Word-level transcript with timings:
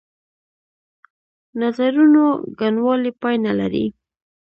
نظرونو 1.61 2.25
ګڼوالی 2.59 3.11
پای 3.21 3.35
نه 3.45 3.53
لري. 3.59 3.85